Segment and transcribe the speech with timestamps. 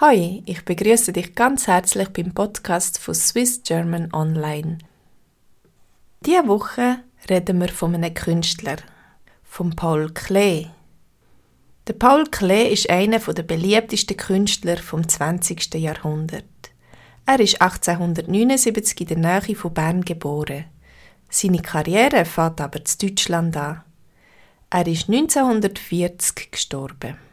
[0.00, 4.78] Hi, ich begrüße dich ganz herzlich beim Podcast von Swiss German Online.
[6.20, 8.76] Diese Woche reden wir von einem Künstler,
[9.42, 10.66] von Paul Klee.
[11.88, 15.74] Der Paul Klee ist einer der beliebtesten Künstler vom 20.
[15.74, 16.44] Jahrhundert.
[17.26, 20.66] Er ist 1879 in der Nähe von Bern geboren.
[21.28, 23.82] Seine Karriere fängt aber in Deutschland an.
[24.70, 27.27] Er ist 1940 gestorben.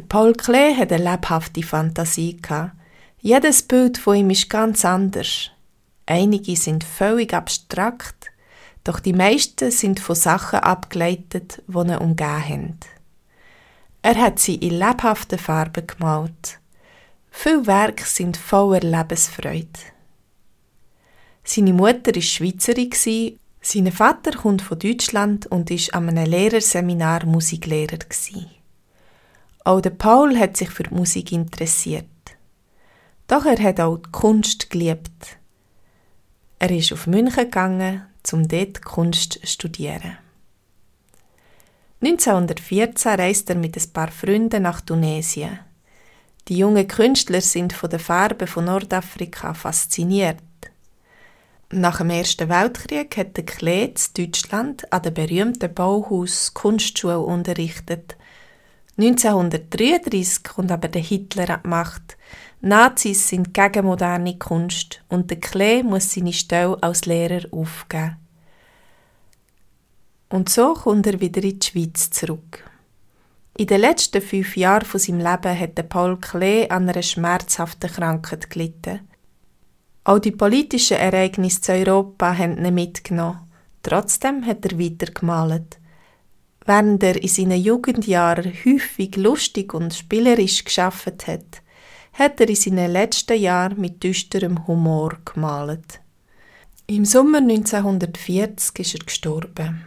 [0.00, 2.40] Der Paul Klee hatte eine lebhafte Fantasie.
[3.20, 5.50] Jedes Bild von ihm ist ganz anders.
[6.06, 8.30] Einige sind völlig abstrakt,
[8.82, 12.78] doch die meisten sind von Sachen abgeleitet, die ihn umgeben haben.
[14.00, 16.58] Er hat sie in lebhaften Farben gemalt.
[17.30, 19.68] Viele Werke sind voller Lebensfreude.
[21.44, 27.98] Seine Mutter war Schweizerin, sein Vater kommt von Deutschland und ist an einem Lehrerseminar Musiklehrer.
[29.70, 32.04] Auch der Paul hat sich für die Musik interessiert.
[33.28, 35.38] Doch er hat auch die Kunst geliebt.
[36.58, 40.18] Er ist auf München gegangen, um dort Kunst zu studieren.
[42.02, 45.60] 1914 reist er mit ein paar Freunden nach Tunesien.
[46.48, 50.42] Die jungen Künstler sind von der Farbe von Nordafrika fasziniert.
[51.70, 58.16] Nach dem Ersten Weltkrieg hat der Klee Deutschland an der berühmten Bauhaus Kunstschule unterrichtet
[59.00, 62.16] 1933 kommt aber der Hitler an die Macht.
[62.60, 68.16] Nazis sind gegen moderne Kunst und der Klee muss seine Stelle als Lehrer aufgeben.
[70.28, 72.64] Und so kommt er wieder in die Schweiz zurück.
[73.56, 78.50] In den letzten fünf Jahren von seinem Leben hat Paul Klee an einer schmerzhaften Krankheit
[78.50, 79.00] gelitten.
[80.04, 83.40] Auch die politischen Ereignisse zu Europa haben ihn mitgenommen.
[83.82, 85.79] Trotzdem hat er weiter gemalt.
[86.66, 91.62] Während er in seinen Jugendjahren häufig lustig und spielerisch geschafft hat,
[92.12, 96.00] hat er in seinen letzten Jahren mit düsterem Humor gemalt.
[96.86, 99.84] Im Sommer 1940 ist er gestorben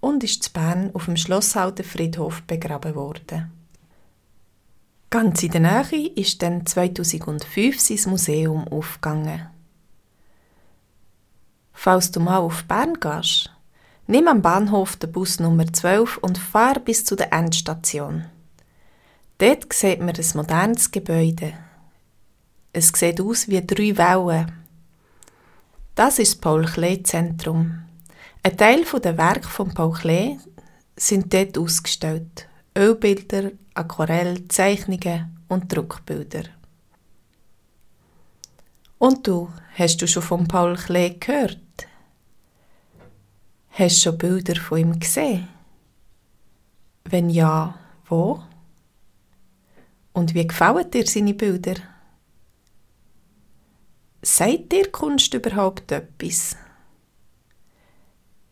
[0.00, 3.52] und ist zu Bern auf dem Schlosshalter Friedhof begraben worden.
[5.10, 9.48] Ganz in der Nähe ist dann 2005 sein Museum aufgegangen.
[11.72, 13.52] Falls du mal auf Bern gehst,
[14.08, 18.26] Nimm am Bahnhof den Bus Nummer 12 und fahr bis zu der Endstation.
[19.38, 21.54] Dort sieht man ein modernes Gebäude.
[22.72, 24.52] Es sieht aus wie drei Wellen.
[25.96, 27.82] Das ist das Paul Klee Zentrum.
[28.44, 30.38] Ein Teil der Werke von Paul Klee
[30.94, 32.48] sind dort ausgestellt.
[32.78, 36.44] Ölbilder, Aquarell, Zeichnungen und Druckbilder.
[38.98, 41.65] Und du, hast du schon von Paul Klee gehört?
[43.78, 45.48] Hast du schon Bilder von ihm gesehen?
[47.04, 48.42] Wenn ja, wo?
[50.14, 51.74] Und wie gefallen dir seine Bilder?
[54.22, 56.56] Sagt dir Kunst überhaupt etwas?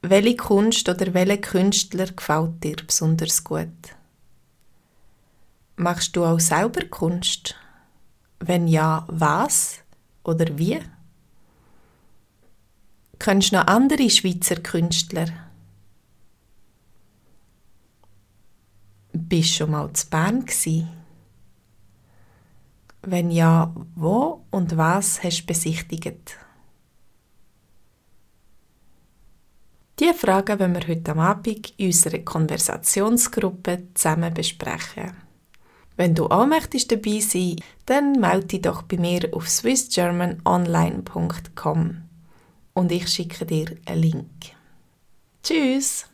[0.02, 3.96] Welche Kunst oder welcher Künstler gefällt dir besonders gut?
[5.76, 7.54] Machst du auch selber Kunst?
[8.40, 9.78] Wenn ja, was
[10.22, 10.80] oder wie?
[13.18, 15.28] Kennst du noch andere Schweizer Künstler?
[19.12, 20.86] Bist du schon mal zu Bern gsi?
[23.02, 26.36] Wenn ja, wo und was hast du besichtigt?
[30.00, 35.12] Diese Fragen wollen wir heute Abend in unserer Konversationsgruppe zusammen besprechen.
[35.96, 42.04] Wenn du auch möchtest dabei sein, dann melde dich doch bei mir auf swissgermanonline.com
[42.74, 44.54] und ich schicke dir einen Link.
[45.42, 46.06] Tschüss!